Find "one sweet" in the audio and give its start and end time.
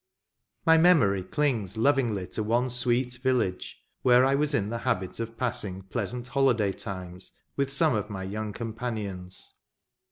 2.41-3.17